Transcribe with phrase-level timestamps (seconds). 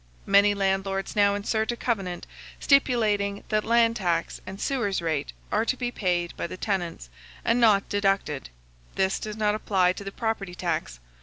[0.25, 2.25] Many landlords now insert a covenant,
[2.59, 7.11] stipulating that land tax and sewers rate are to be paid by the tenants,
[7.45, 8.49] and not deducted:
[8.95, 10.99] this does not apply to the property tax.